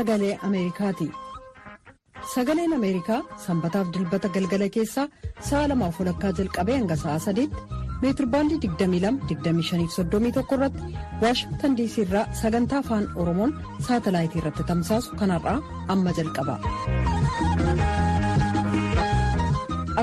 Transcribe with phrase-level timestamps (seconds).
[0.00, 1.06] sagalee Ameerikaati.
[2.34, 5.06] Sagaleen Ameerikaa sanbataaf dilbata galgala keessaa
[5.48, 7.60] sa'a lamaaf walakkaa jalqabee hanga sa'a sadeetti
[8.02, 10.82] meetirbaandii 22-25-31 irratti
[11.22, 13.52] waashingtan diisii irraa sagantaa afaan oromoon
[13.88, 15.58] saatalaayitii irratti tamsaasu kanarraa
[15.96, 16.56] amma jalqaba.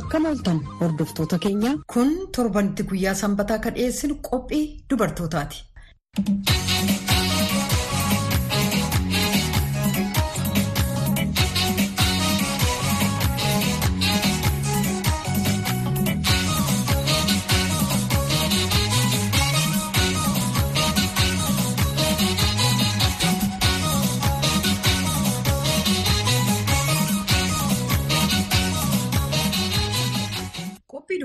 [0.02, 5.58] Akkam ooltan hordoftoota keenya kun torbanitti guyyaa sanbataa kan dhiyeessinu qophii dubartootaati.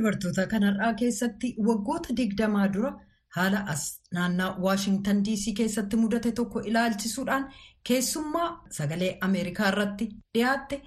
[0.03, 2.91] Dubartoota kanarraa keessatti waggoota digdamaa dura
[3.36, 3.84] haala as
[4.17, 7.47] naannaa Waashingtan DC keessatti mudate tokko ilaalchisuudhaan
[7.91, 10.81] keessummaa sagalee Ameerikaa irratti dhiyaatte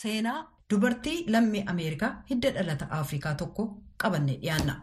[0.00, 0.38] seenaa
[0.74, 3.70] dubartii lammii Ameerikaa hidda dhalata Afrikaa tokko
[4.04, 4.80] qabannee dhiyaanna.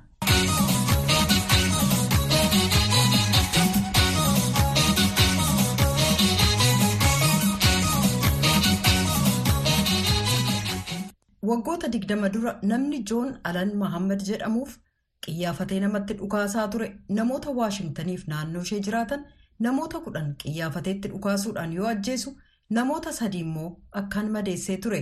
[11.44, 14.78] Waggoota digdama dura namni Joon Alan Mahammad jedhamuuf
[15.26, 19.26] qiyyaafatee namatti dhukaasaa ture namoota Waashingtaniif naannoo ishee jiraatan
[19.68, 22.34] namoota kudhan qiyyaafateetti dhukaasuudhaan yoo ajjeesu
[22.78, 23.70] namoota sadii immoo
[24.02, 25.02] akkaan madeessee ture.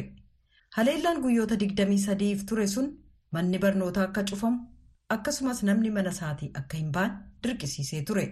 [0.78, 2.90] Haleellaan guyyoota digdamii sadiif ture sun
[3.32, 4.66] manni barnootaa akka cufamu
[5.18, 8.26] akkasumas namni mana isaatii akka hin baane dirqisiisee ture.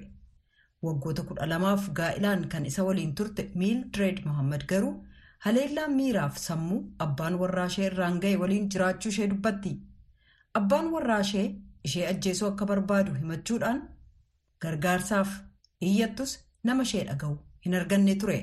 [0.84, 4.94] Waggoota kudha lamaaf gaa'ilaan kan isa waliin turte Miildireed Mohaammed garuu.
[5.46, 9.72] Haleellaan miiraaf sammuu abbaan warraa ishee irraan ga'e waliin jiraachuu ishee dubbatti.
[10.60, 11.46] Abbaan warraa ishee
[11.90, 13.80] ishee ajjeesuu akka barbaadu himachuudhaan
[14.66, 15.30] gargaarsaaf
[15.90, 16.34] iyyattus
[16.70, 18.40] nama ishee dhaga'u hin arganne ture.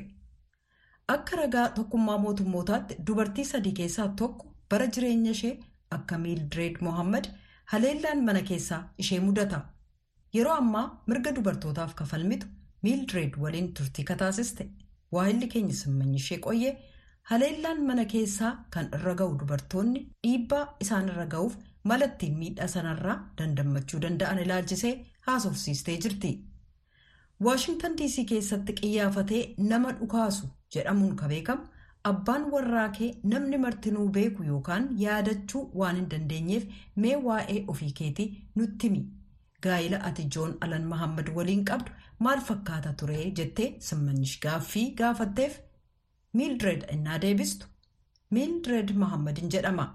[1.17, 5.53] Akka ragaa tokkummaa mootummootaatti dubartii sadii keessaa tokko bara jireenya ishee
[5.99, 7.29] akka Miildireed Mohaammed
[7.75, 9.61] haleellaan mana keessaa ishee mudata.
[10.35, 12.47] Yeroo ammaa mirga dubartootaaf kafalmitu
[12.83, 14.69] Miildireed waliin turtii kataasiste.
[15.15, 16.73] Waahilli keenya simmanyi ishee qoyyee
[17.31, 21.57] haleellaan mana keessaa kan irra ga'u dubartoonni dhiibbaa isaan irra ga'uuf
[21.91, 24.93] mala ittiin miidhaa sanarraa dandammachuu danda'an ilaalchisee
[25.29, 26.33] haasofsiistee jirti.
[27.45, 31.65] Waashingtan DC keessatti qiyyaafatee nama dhukaasu jedhamuun kan beekamu
[32.11, 36.65] abbaan warraa kee namni martinuu beeku yookaan yaadachuu waan hin dandeenyeef
[37.05, 39.03] mee waa'ee ofii keetii nutti himi.
[39.63, 45.55] Gaa'ila ati Joon Alan Mahammad waliin qabdu maal fakkaata ture jettee simmanyish gaaffii gaafatteef
[46.33, 47.67] Miildireed innaa deebistu
[48.31, 49.87] Miildireed Mahammadin jedhama.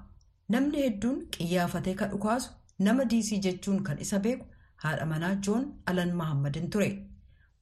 [0.49, 4.45] Namni hedduun qiyyaafatee kan dhukaasu nama diisii jechuun kan isa beeku
[4.83, 6.89] haadha manaa Joon Alan Mahammadin ture.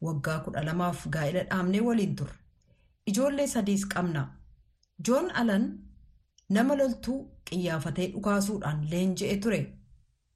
[0.01, 2.35] Waggaa kudha lamaaf gaa'ila dhaabnee waliin turre.
[3.07, 4.23] Ijoollee sadiis qabna.
[5.07, 5.65] Joon Alan
[6.49, 9.59] nama loltuu qiyyaafatee dhukaasuudhaan leenji'e ture.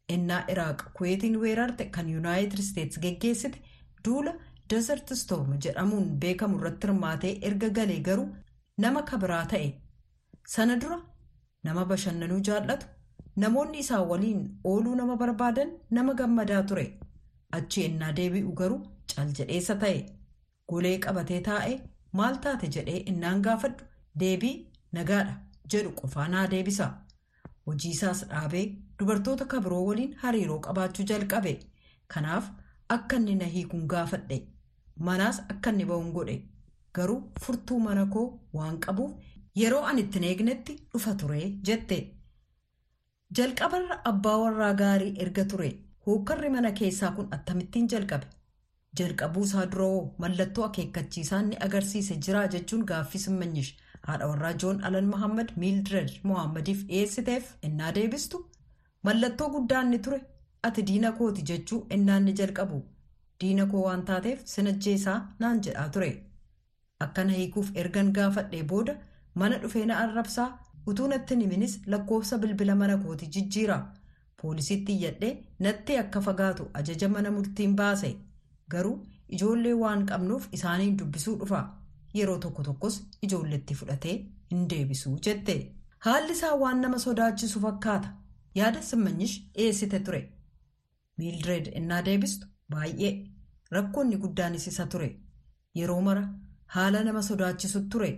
[0.10, 3.60] Innaa iraaq kuweetiin weerarte kan yuunaayitid isteetsi geggeessite
[4.06, 4.34] duula
[4.70, 8.28] desert storm jedhamuun beekamu irratti hirmaatee erga galee garuu
[8.78, 9.70] nama kabiraa ta'e.
[10.56, 11.00] Sana dura
[11.64, 12.88] nama bashannanuu jaallatu
[13.44, 16.86] namoonni isaa waliin ooluu nama barbaadan nama gammadaa ture.
[17.52, 18.82] Achi innaa deebi'u garuu
[19.16, 20.04] cal jedheessa ta'e.
[20.70, 21.80] Golee qabatee taa'e
[22.12, 22.68] maal taate?
[22.76, 23.86] jedhee innaan gaafadhu.
[24.20, 24.56] Deebii
[24.92, 25.34] nagaadha
[25.72, 26.92] jedhu qofaa naa deebisa.
[27.68, 28.64] hojii isaas dhaabee
[29.04, 31.54] dubartoota kabiroo waliin hariiroo qabaachuu jalqabe.
[32.14, 32.50] Kanaaf
[32.98, 34.40] akka inni na hiikuun gaafadhe
[35.08, 36.36] manaas akka inni ba'uun godhe
[36.98, 38.26] garuu furtuu mana koo
[38.58, 39.14] waan qabuuf
[39.62, 41.98] yeroo ani ittiin eegnetti dhufa ture jette
[43.40, 45.70] jalqabarra abbaa warraa gaarii erga ture
[46.08, 48.28] hookkarri mana keessaa kun attamittiin jalqabe.
[49.00, 53.72] Jalqabuu isaa duroo mallattoo akeekkachiisaa inni agarsiise jira jechuun gaaffii simmanyish.
[54.08, 58.40] haadha warraa joon alan mahammad miildireed mohammadiif dhiyeessiteef innaa deebistu
[59.04, 60.20] mallattoo guddaa inni ture.
[60.68, 62.78] Ati diina kooti jechuu innaa inni jalqabu.
[63.42, 66.12] Diina koo waan taateef sinajjeesaa naan jedhaa ture.
[67.06, 68.96] Akkana hiikuuf ergan gaafadhee booda
[69.36, 70.50] mana dhufee na arrabsaa.
[70.88, 73.78] Utuu natti himinis lakkoofsa bilbila mana kooti jijjiira.
[74.42, 78.16] Poolisiitti iyyadhee natti akka fagaatu ajaja mana murtiin baase.
[78.72, 78.98] Garuu
[79.30, 81.64] ijoollee waan qabnuuf isaaniin dubbisuu dhufa.
[82.18, 82.96] yeroo tokko tokkos
[83.26, 84.12] ijoolleetti fudhatee
[84.52, 85.54] hin deebisuu jette.
[86.06, 88.10] Haalli isaa waan nama sodaachisu fakkaata
[88.60, 90.22] yaada simmanyish dhiyeessite ture
[91.18, 93.12] miildireed innaa deebistu baay'ee
[93.78, 95.10] rakkoonni guddaanis isa ture
[95.80, 96.24] yeroo mara
[96.76, 98.12] haala nama sodaachisu ture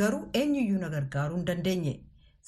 [0.00, 1.94] garuu eenyuyyuu na gargaaruu hin dandeenye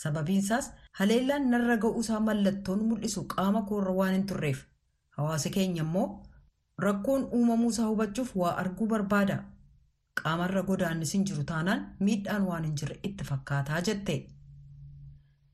[0.03, 4.63] sababiinsaas haleellaan narra ga'uusaa mallattoon mul'isu qaama koorra waan hin turreef
[5.19, 6.07] hawaasi keenya immoo
[6.87, 9.37] rakkoon uumamuusaa hubachuuf waa arguu barbaada
[10.23, 14.17] qaamarra godaannis hin jiru taanaan miidhaan waan hin jirre itti fakkaataa jette.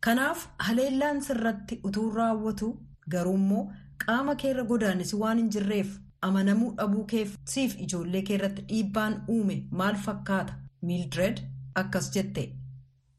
[0.05, 2.69] Kanaaf haleellaan sirratti utuu raawwatu
[3.15, 3.65] garuu immoo
[4.05, 5.91] qaama keerra godaannis waan hin jirreef
[6.29, 10.55] amanamuu dhabuu keef siif ijoollee keerratti dhiibbaan uume maal fakkaata
[10.91, 11.43] miildred
[11.83, 12.45] akkas jette.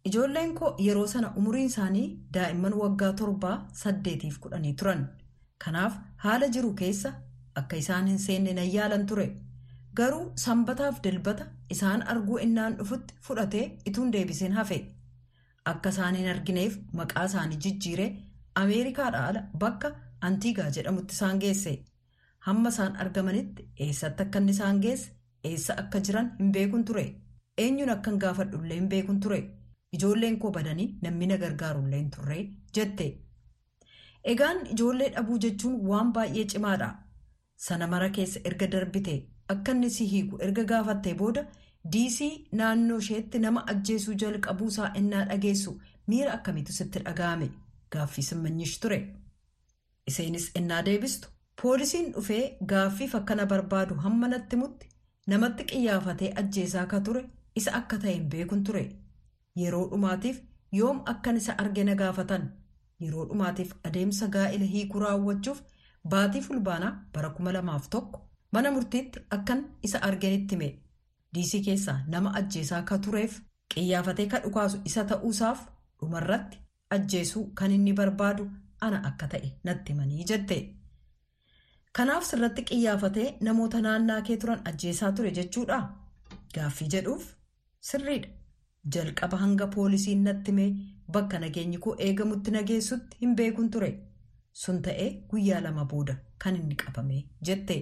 [0.09, 2.07] Ijoolleen koo yeroo sana umuriin isaanii
[2.37, 5.03] daa'imman waggaa torbaa saddeetiif kudhanii turan.
[5.65, 7.11] Kanaaf haala jiru keessa
[7.61, 9.27] akka isaan hin seenne nan yaalan ture.
[9.99, 11.45] Garuu sanbataaf dilbata
[11.75, 14.79] isaan arguu innaan dhufutti fudhatee ituun deebiseen hafe.
[15.69, 18.09] Akka isaan hin argineef maqaa isaanii jijjiiree
[18.61, 19.91] Ameerikaadhaa ala bakka
[20.29, 21.73] Antiigaa jedhamutti isaan geesse.
[22.47, 25.11] Hamma isaan argamanitti eessatti akka inni isaan geesse
[25.51, 27.05] eessa akka jiran hin beekun ture.
[27.57, 29.39] Eenyuun akkan gaafadhullee hin beekun ture.
[29.93, 32.37] Ijoolleen koo badanii namni na gargaarullee hin turre
[32.77, 33.07] jette.
[34.33, 36.89] Egaan ijoollee dhabuu jechuun waan baay'ee cimaadha.
[37.55, 39.15] Sana mara keessa erga darbite
[39.55, 41.45] akka inni si hiiku erga gaafattee booda
[41.93, 45.73] diisii naannoo isheetti nama ajjeesuu jalqabuusaa innaa dhageessu
[46.07, 47.49] miira akkamiitu sitti dhaga'ame?
[47.91, 48.99] Gaaffii simmanyish ture.
[50.07, 51.27] Iseenis innaa deebistu.
[51.61, 54.87] Poolisiin dhufee gaaffiif akkana barbaadu hamma natti mutti
[55.27, 57.23] namatti qiyyaafatee ajjeesaa ka ture
[57.55, 58.83] isa akka ta'e hin beekun ture.
[59.59, 60.41] Yeroo dhumaatiif
[60.79, 62.47] yoom akkan isa arge na gaafatan?
[62.99, 65.61] Yeroo dhumaatiif adeemsa gaa'ila hiikuu raawwachuuf
[66.13, 68.27] baatii fulbaanaa bara kuma lamaaf tokko.
[68.51, 70.69] Mana murtiitti akkan isa arganitti hime
[71.35, 73.39] diisii keessaa nama ajjeesaa ka tureef
[73.73, 75.59] qiyyaafatee ka dhukaasu isa ta'uusaaf
[76.01, 76.59] dhumarratti
[76.97, 78.49] ajjeesuu kan inni barbaadu
[78.87, 80.57] ana akka ta'e natti himanii jette.
[81.97, 85.79] Kanaaf sirratti qiyyaafatee namoota naannaa kee turan ajjeesaa ture jechuudha.
[86.55, 87.25] Gaaffii jedhuuf
[87.89, 88.29] sirriidha.
[88.95, 90.69] Jalqaba hanga poolisiin natti himee
[91.17, 93.91] bakka nageenyi koo eegamutti nageessutti hin beekun ture.
[94.61, 97.77] Sun ta'ee guyyaa lama booda kan inni qabame jette.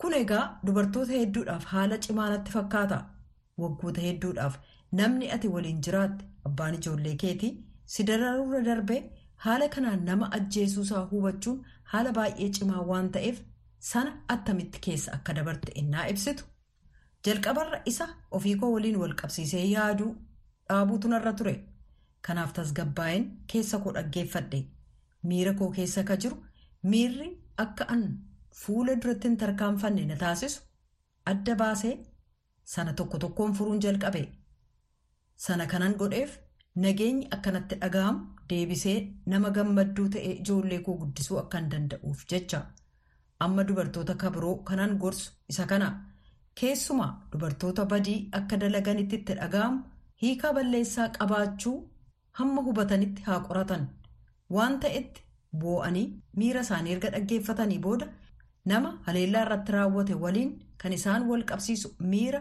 [0.00, 2.98] Kun egaa dubartoota hedduudhaaf haala cimaa natti fakkaata.
[3.62, 4.54] Waggoota hedduudhaaf
[5.00, 7.50] namni ati waliin jiraatte abbaan ijoollee keetii
[7.94, 9.00] si dararuurra darbee
[9.46, 11.58] haala kanaan nama ajjeesuusaa hubachuun
[11.92, 13.42] haala baay'ee cimaa waan ta'eef
[13.90, 16.44] sana attamitti keessa akka dabarte innaa ibsitu.
[17.26, 18.08] Jalqabarra isa
[18.38, 20.10] ofii koo waliin wal qabsiisee yaaduu
[20.68, 21.54] dhaabuutu narra ture.
[22.26, 24.60] Kanaaf tasgabbaa'een keessa koo dhaggeeffadhe.
[25.28, 26.36] Miira koo keessa ka jiru
[26.82, 27.28] miirri
[27.64, 28.02] akka an
[28.62, 30.60] fuula duratti hin tarkaanfanne na taasisu
[31.32, 31.94] adda baasee
[32.74, 34.22] sana tokko tokkoon furuun jalqabe.
[35.36, 36.36] Sana kanan godheef
[36.84, 38.20] nageenyi akkanatti dhaga'amu
[38.50, 38.98] deebisee
[39.32, 42.60] nama gammadduu ta'ee ijoollee koo guddisuu akkan danda'uuf jecha.
[43.44, 45.88] Amma dubartoota kabiroo kanan gorsu isa kana.
[46.60, 49.82] Keessumaa dubartoota badii akka dalaganitti itti dhaga'amu
[50.22, 51.76] hiikaa balleessaa qabaachuu
[52.38, 53.88] hamma hubatanitti haa qoratan.
[54.54, 55.22] Waan ta'etti
[55.60, 56.06] boo'anii
[56.36, 58.06] miira isaanii erga dhaggeeffatanii booda
[58.72, 60.50] nama haleellaa irratti raawwate waliin
[60.82, 62.40] kan isaan wal qabsiisu miira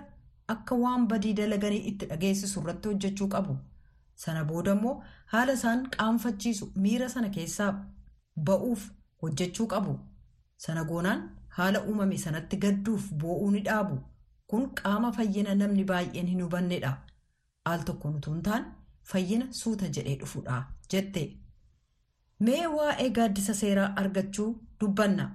[0.54, 3.58] akka waan badii dalaganii itti dhageessisu irratti hojjechuu qabu.
[4.24, 4.96] Sana booda immoo
[5.34, 7.72] haala isaan qaanfachiisu miira sana keessaa
[8.48, 8.88] ba'uuf
[9.22, 9.94] hojjechuu qabu.
[10.58, 11.22] Sana goonaan
[11.58, 13.98] haala uumame sanatti gadduuf boo'uu ni dhaabu.
[14.48, 16.92] Kun qaama fayyina namni baay'een hin hubannedha.
[17.66, 18.66] Al tokko nutu hin taane
[19.12, 20.64] fayyina suuta jedhee dhufudha
[20.94, 21.24] jette.
[22.46, 24.50] Mee waa'ee gaaddisa seeraa argachuu
[24.82, 25.30] dubbanna.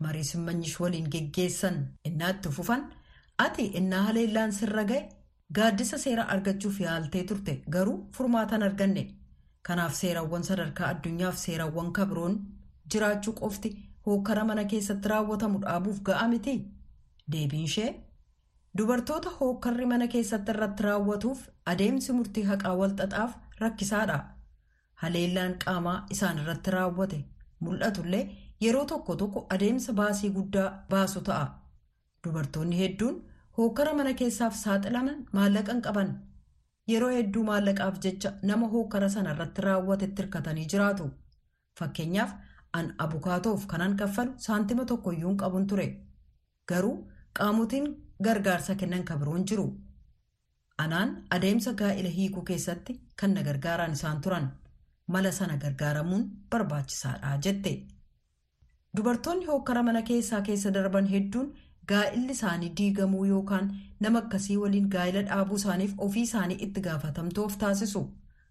[0.00, 1.76] Marii simmanyish waliin geggeessan
[2.08, 2.82] innaa itti fufan
[3.44, 5.02] ati innaa haleellaan sirra ga'e
[5.58, 9.04] gaaddisa seeraa argachuuf yaaltee turte garuu furmaatan arganne.
[9.66, 12.34] Kanaaf seerawwan sadarkaa addunyaaf seerawwan kabiroon
[12.92, 13.70] jiraachuu qofti
[14.06, 16.56] hookkara mana keessatti raawwatamu dhaabuuf ga'a miti.
[17.32, 17.90] Deebiin ishee
[18.78, 24.18] dubartoota hookkarri mana keessatti irratti raawwatuuf adeemsi murtii haqaa walxaxaaf rakkisaadha.
[25.02, 27.24] Haleellaan qaamaa isaan irratti raawwate
[27.60, 28.24] mul'atullee
[28.60, 31.46] yeroo tokko tokko adeemsa baasii guddaa baasu ta'a.
[32.24, 33.16] Dubartoonni hedduun
[33.58, 36.10] hookkara mana keessaaf saaxilaman maallaqa hin qaban.
[36.92, 41.10] Yeroo hedduu maallaqaaf jecha nama hookkara sana irratti raawwatetti hirkatanii jiraatu.
[41.78, 42.32] Fakkeenyaaf
[42.72, 45.86] an abukaatoof kanan kaffalu saantima tokkoyyuu hin qabun ture.
[46.68, 46.96] Garuu
[47.38, 47.88] qaamotiin
[48.22, 49.66] gargaarsa kennan kabiroon jiru.
[50.78, 54.52] Anaan adeemsa gaa'ila hiikuu keessatti kan na gargaaraan isaan turan.
[55.06, 57.72] Mala sana gargaaramuun barbaachisaadha jette.
[58.96, 61.48] Dubartoonni hookkara mana keessaa keessa darban hedduun
[61.92, 63.70] gaa'illi isaanii diigamuu yookaan
[64.00, 68.02] nama akkasii waliin gaa'ila dhaabuu isaaniif ofii isaanii itti gaafatamtuu of taasisu.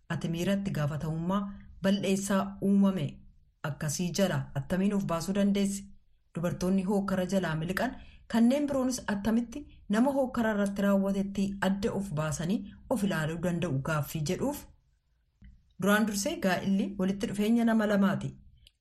[0.09, 1.41] Ati miira itti gaafatamummaa
[1.83, 3.05] bal'eessaa uumame
[3.69, 5.85] akkasii jala attamiin of baasuu dandeessi.
[6.35, 7.95] Dubartoonni hookkara jalaa miliqan
[8.33, 12.59] kanneen biroonis attamitti nama hookkara irratti raawwatetti adda of baasanii
[12.89, 14.63] of ilaaluu danda'u gaaffii jedhuuf.
[15.81, 18.29] Duraan dursee gaa'illi walitti dhufeenya nama lamaati.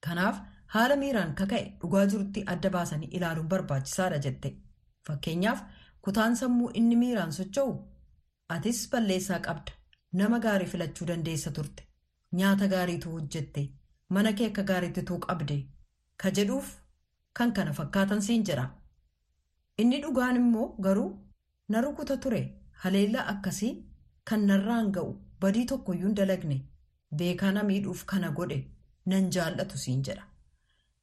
[0.06, 0.40] Kanaaf
[0.74, 4.50] haala miiraan kaka'e dhugaa jirutti adda baasanii ilaaluun barbaachisaadha jette.
[5.06, 5.60] Fakkeenyaaf
[6.06, 7.72] kutaan sammuu inni miiraan socho'u
[8.56, 9.72] atis balleessaa qabda.
[10.20, 11.82] Nama gaarii filachuu dandeessa turte.
[12.38, 13.68] Nyaata gaariitu hojjette
[14.08, 15.56] mana kee akka gaariittituu qabde.
[16.22, 16.72] Ka jedhuuf
[17.38, 18.66] kan kana fakkaatan siin jedha
[19.78, 21.10] inni dhugaan immoo garuu
[21.68, 22.42] na rukuta ture.
[22.82, 23.72] Haleellaa akkasii
[24.30, 26.58] kan narraan ga'u badii tokkoyyuu hin dalagne.
[27.16, 28.58] Beekaa na miidhuuf kana godhe
[29.06, 30.24] nan jaallatu siin jedha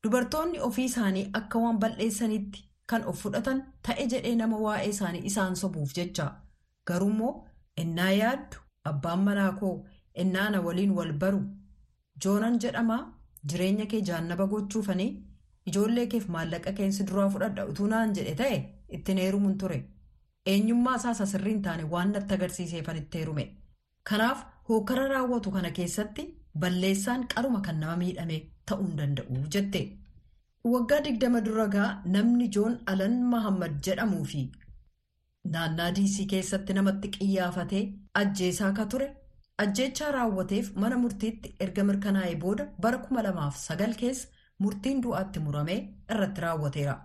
[0.04, 5.56] dubartoonni ofii isaanii akka waan balleessanitti kan of fudhatan ta'e jedhee nama waa'ee isaanii isaan
[5.62, 6.26] sobuuf jecha.
[6.88, 7.34] Garuummoo
[7.84, 8.58] innaa yaaddu
[8.92, 9.76] abbaan manaa koo
[10.24, 11.42] innaa na waliin wal baru.
[12.24, 13.02] Joonan jedhamaa
[13.52, 15.12] jireenya kee jaannaba gochuufanii
[15.72, 18.58] ijoollee keef maallaqa keensi duraa fudhadha utuu naan jedhe ta'e
[18.98, 19.80] ittiin heerumuun ture.
[20.46, 23.46] Eenyummaa isaas asirriin taane waan natti agarsiiseefan itti heerume.
[24.10, 26.24] Kanaaf hookara raawwatu kana keessatti
[26.60, 28.38] balleessaan qaruma kan nama miidhame
[28.72, 29.82] ta'uu danda'u jette.
[30.72, 34.42] waggaa digdama duragaa namni joon alan mahammad jedhamuu fi
[35.54, 37.84] naannaa diisii keessatti namatti qiyyaafatee
[38.22, 39.08] ajjeesaa ka ture.
[39.64, 44.28] Ajjeechaa raawwateef mana murtiitti erga mirkanaa'ee booda bara 2009 keessa
[44.66, 45.80] murtiin du'aatti muramee
[46.14, 46.96] irratti raawwateera.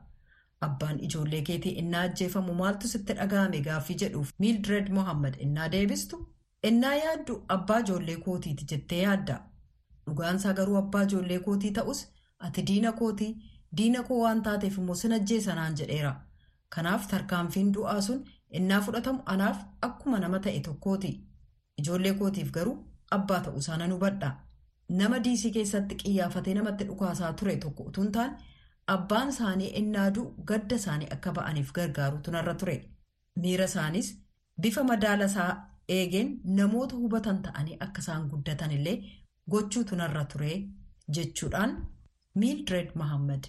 [0.66, 6.20] Abbaan ijoollee keetii innaa ajjeefamu maaltu sitti dhaga'ame gaaffii jedhuuf miildireed mohammad innaa deebistu?
[6.68, 9.40] Innaa yaaddu abbaa ijoollee kootiiti jettee yaadda
[10.06, 12.00] dhugaansaa garuu abbaa ijoollee kootii ta'us.
[12.46, 13.34] ati diina kootii
[13.76, 16.10] diina koo waan taateef immoo sin ajjeesa naan jedheera.
[16.74, 18.18] Kanaaf tarkaanfiin du'aa sun
[18.58, 21.12] innaa fudhatamu anaaf akkuma nama ta'e tokkooti.
[21.82, 22.76] Ijoollee kootiif garuu
[23.16, 24.30] abbaa ta'uu isaa nan hubadha
[25.00, 28.36] nama diisii keessatti qiyyaafatee namatti dhukaasaa ture tokko utuu hin taane
[28.96, 32.76] abbaan isaanii innaa du'u gadda isaanii akka ba'aniif gargaaru tunarra ture.
[33.42, 34.14] Miira isaanis
[34.60, 35.50] bifa madaala isaa
[35.98, 38.98] eegeen namoota hubatan ta'anii akka isaan guddatan illee
[39.50, 40.52] gochuu tunarra ture
[41.16, 41.72] jechuudhaan.
[42.42, 43.44] miildireed mohammad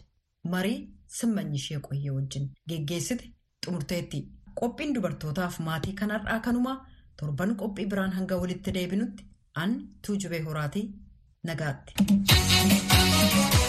[0.53, 0.75] marii
[1.19, 3.25] simmanyi ishee qoyyee wajjin geggeessite
[3.65, 4.19] xumurteetti
[4.61, 6.77] qophiin dubartootaaf maatii kanarraa kanumaa
[7.21, 9.25] torban qophii biraan hanga walitti deebinutti
[9.63, 10.85] an tuujubee horaatii
[11.51, 13.64] nagaatti.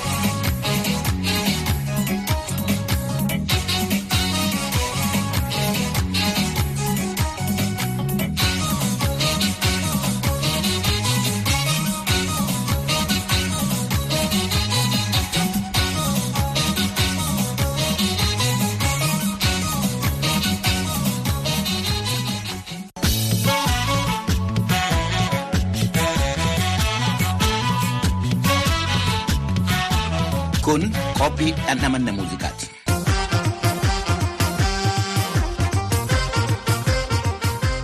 [30.77, 32.67] Kun qophii dhandhamanna muuziqaati.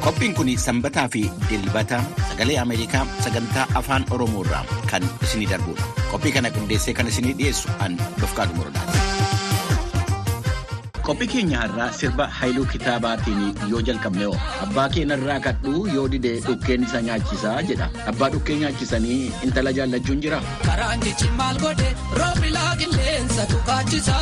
[0.04, 5.88] Qophiin kun sanbataa fi dilbata sagalee Ameerikaa sagantaa afaan Oromoo irraa kan isinii darbudha.
[6.12, 8.98] Qophii kana qindeessee kan isinii dhiyeessu an Dofqaadu Muradaati.
[11.12, 13.40] Qophii keenya irraa sirba Haayiluu Kitaabaatiin
[13.70, 17.88] yoo jalqabne hoo abbaa keenyarraa kadhuu yoo didee dhukkeen isa nyaachisaa jedha.
[18.12, 20.40] Abbaa dhukkee nyaachisanii intala jaallachuun jira.
[20.66, 21.90] Karaan jechi maal godhe
[22.20, 24.16] roobilaa qilleensa tukaachisa.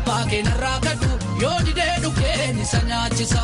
[0.00, 3.42] Abbaa keenyarraa kadhuu yoo didee dhukkeen isa nyaachisa.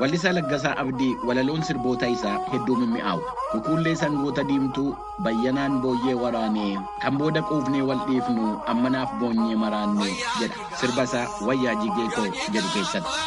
[0.00, 3.22] Wallisaa Laggasaa Abdii walaloon sirboota isaa hedduu mimmi'aawu.
[3.52, 4.90] Kukuullee sangoota diimtuu
[5.26, 6.72] bayyanaan booyyee waraanee
[7.04, 12.68] kan booda quufnee wal dhiifnu ammanaaf boonyee maraannee jedha sirba isaa wayyaa jigee koo jedhu
[12.74, 13.18] keessatti.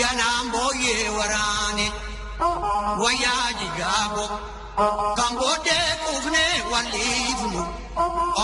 [0.00, 1.86] Bayyanaan booyyee waraane
[3.02, 4.24] wayyaa jigaako
[5.18, 7.62] kan booddee quufnee walliifnu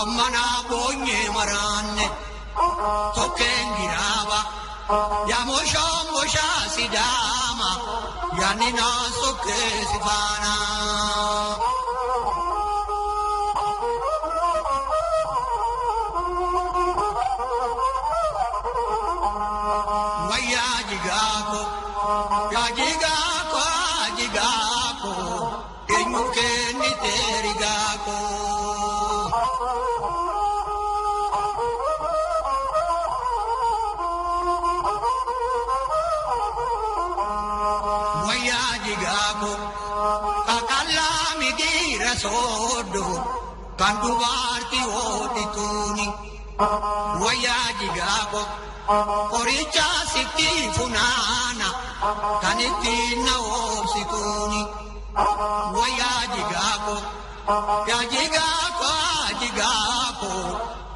[0.01, 2.05] ommanaa boonyee maraanne
[3.15, 4.39] tokkeen giraaba
[5.31, 7.69] yaa mooshaa mooshaa sidaama
[8.41, 9.97] yaanni naan sokkee si
[43.79, 46.07] kan dubartii hoodhituuni
[47.23, 48.41] wayyaa jigaako.
[49.31, 51.67] Qoricha sitti funaana
[52.41, 54.61] kan ittiin na oobsituuni
[55.77, 56.95] wayyaa jigaako
[57.89, 58.91] yaa jigaako
[59.41, 60.31] jigaako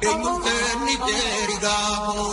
[0.08, 1.18] eenyu kennite
[1.50, 2.31] rigaako.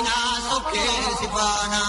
[0.00, 1.80] Yaadni naa sokkee si faana.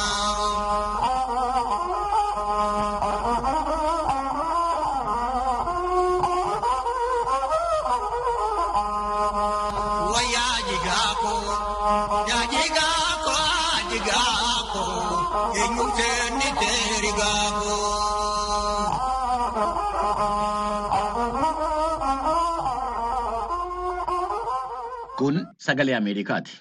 [25.18, 25.36] Kun
[25.68, 26.58] sagalee Ameerikaati.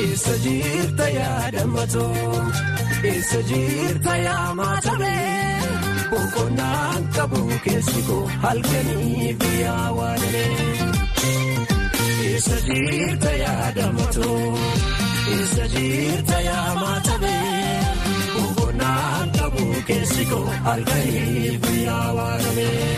[0.00, 2.42] Eessa jirta yaadamatoo?
[3.10, 5.60] Eessa jirta yaamatamee?
[6.10, 10.46] Boqonnaan qabu keessi koo halkanii biyyaa waanee.
[12.28, 14.38] Eessa jirta yaadamatoo?
[15.34, 17.80] Eessa jirta yaamatamee?
[18.36, 22.96] Boqonnaan qabu keessi koo halkanii biyyaa waanee.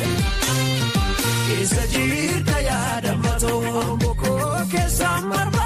[1.56, 3.98] Eessa jirta yaadamatoo?
[4.04, 5.50] Boqoo keessaan marmara.
[5.52, 5.61] Eessa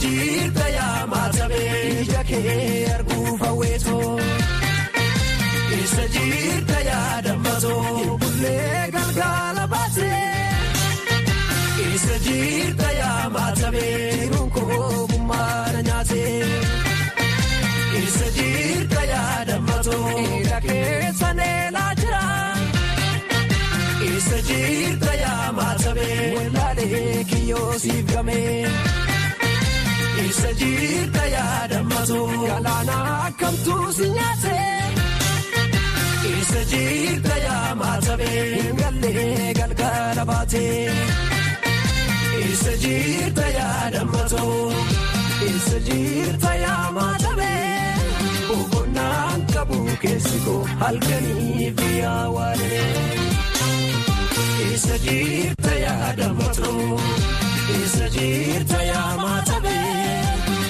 [0.00, 2.00] jirta yaamatamee?
[2.02, 4.18] Ija kee arguuf hawweetoo.
[5.76, 8.18] Eessa jirta yaadamatoo?
[8.22, 10.22] Bullee galgala baatee.
[11.86, 13.96] Eessa jirta yaamatamee?
[14.20, 16.44] Jiruun koo gummaara nyaatee.
[18.00, 20.04] Eessa jirta yaadamatoo?
[20.16, 22.24] Dhiira keessa neelaa jira.
[24.08, 26.18] Eessa jirta yaamatamee?
[26.36, 28.66] Walaalee kiyyoo siif gamee.
[30.30, 32.26] Eessa jirta yaadamatoo?
[32.48, 34.74] Galaana akkamtuu si nyaatee?
[36.30, 38.74] Eessa jirta yaamatamee?
[38.80, 40.92] Gallee galgala baatee.
[42.42, 44.72] Eessa jirta yaadamatoo?
[45.48, 47.94] Eessa jirta yaamatamee?
[48.48, 52.84] Boqonnaan qabu keessi koo halkanii fi awwaalee.
[54.68, 57.00] Eessa jirta yaadamatoo?
[57.78, 60.24] isa jirta yaa maatabee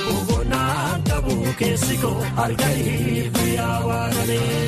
[0.06, 4.58] boqonnaan qabu keessi koo harka ifu yaa waalamee.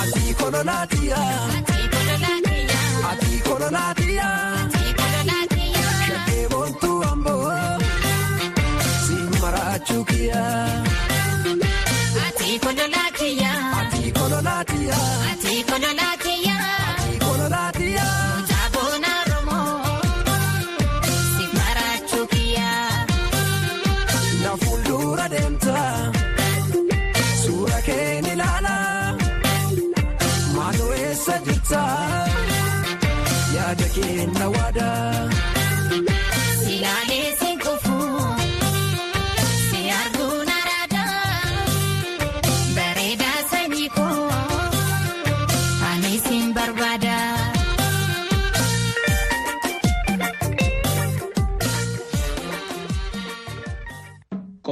[0.00, 1.48] Ati kololaatiyaa.
[3.10, 4.45] Ati kololaatiyaa.
[12.64, 13.52] Maraachuu kiyya.
[13.80, 14.98] Ati kololaatiya.
[15.30, 16.56] Ati kololaatiya.
[24.42, 25.65] Na fuuldura deemta.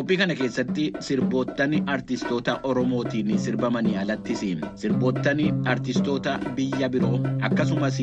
[0.05, 4.43] Qophii kana keessatti sirboottan artistoota Oromootiin sirbamanii alattis
[4.83, 7.97] sirboottan artistoota biyya biroo akkasumas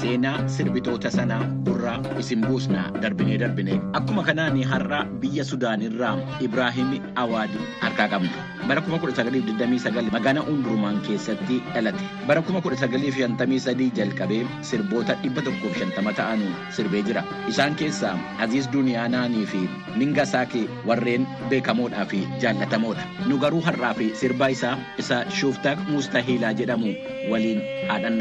[0.00, 7.50] seenaa sirbitoota sanaa gurraa isin buusna darbinee darbinee akkuma kanaan har'a biyya Sudaanirraa Ibraahim Awaad
[7.80, 8.46] harkaa qabna.
[8.68, 12.04] Bara 1929 magaalaa Umdurmaan keessatti dhalate.
[12.26, 17.24] Bara 1953 jalqabee sirboota 150 ta'an sirbee jira.
[17.48, 19.62] Isaan keessaa Aziz Duniyaanaanii fi
[19.96, 23.04] Ninga Saakee warreen beekamoodhaa fi jaallatamoodha.
[23.26, 26.94] Nu garuu har'aa fi sirba isaa isa Shuuftaak Mustahiilaa jedhamu
[27.34, 28.18] waliin haadhan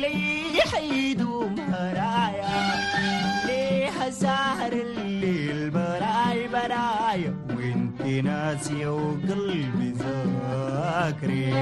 [0.00, 2.56] لي حيدوم هنايا
[3.46, 7.22] ليه سهر الليل براي براي
[7.56, 11.54] وانت ناسية وقلبي ذاكري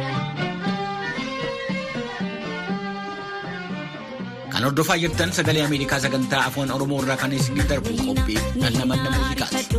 [4.55, 9.75] Kan hordofaa jirtan sagalee Ameerikaa sagantaa afaan Oromoo irraa kan isin darbu qophii dhandhamanna muuziqaati.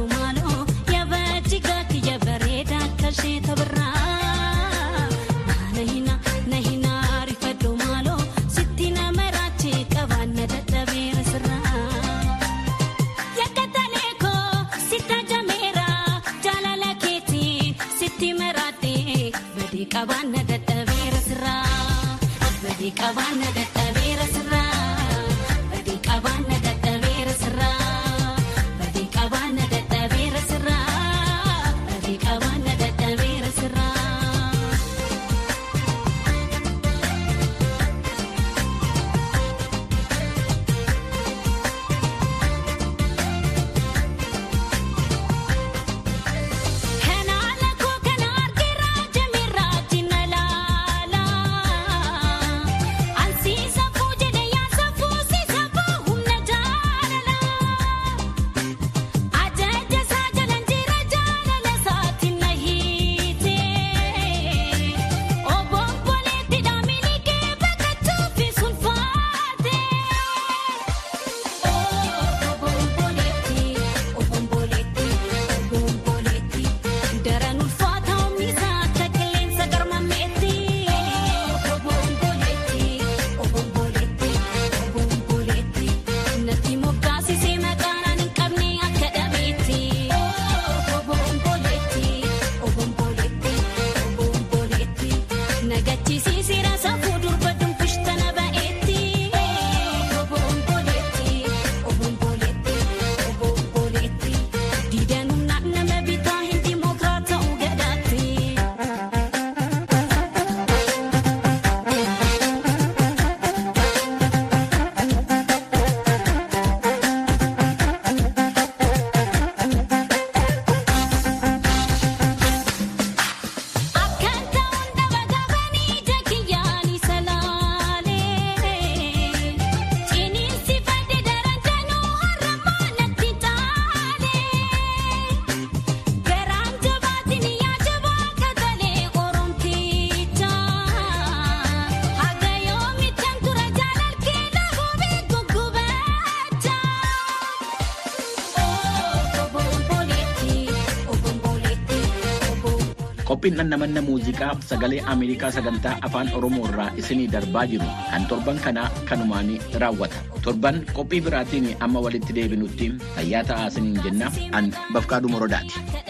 [153.31, 158.89] Qophiin dhandhamanna muuziqaa sagalee Ameerikaa sagantaa afaan Oromoo irraa isinii darbaa jiru kan torban kanaa
[159.11, 159.53] kanumaan
[159.85, 160.19] raawwata.
[160.47, 164.33] Torban qophii biraatiin amma walitti deebinutti fayyaa ta'aa isiniin jenna.
[164.53, 166.10] An Bafqaaduu Morodaati.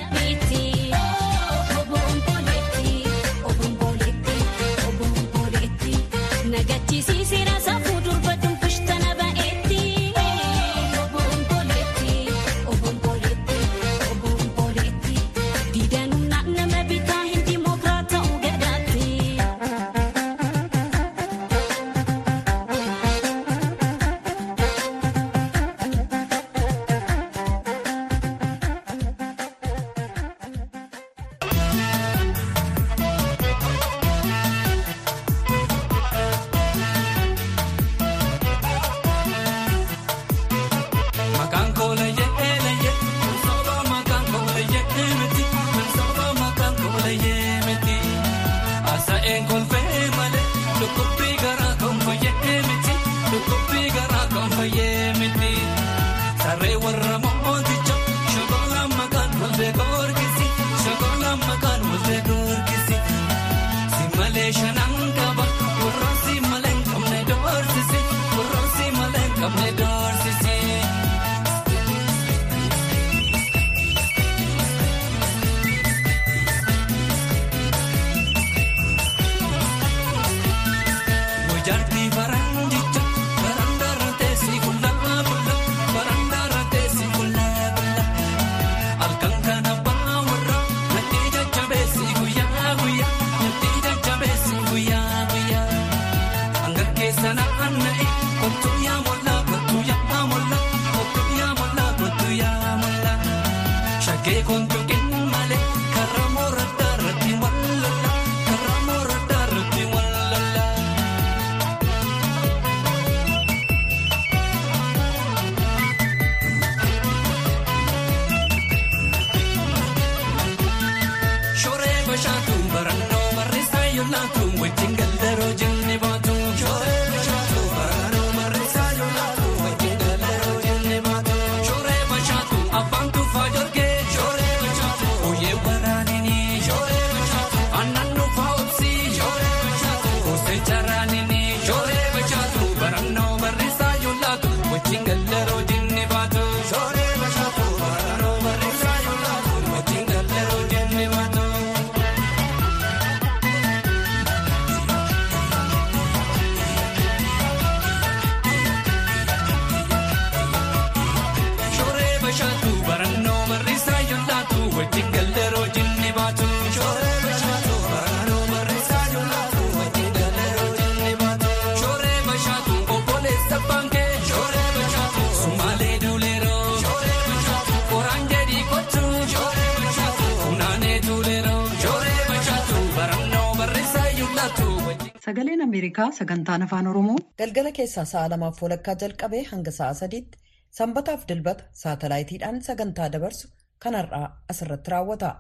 [186.01, 190.39] Ameerikaa sagantaan afaan Oromoo galgala keessaa sa'a lamaaf walakkaa jalqabee hanga sa'a sadiitti
[190.79, 193.49] sanbataaf dilbata saatalaayitiidhaan sagantaa dabarsu
[193.85, 195.31] kan har'aa asirratti raawwata.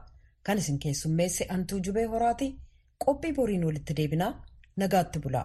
[0.47, 2.49] Kan isin keessummeesse Antuu Jubee Horaati
[3.05, 4.33] qophii boriin walitti deebinaa
[4.77, 5.43] nagaatti bula.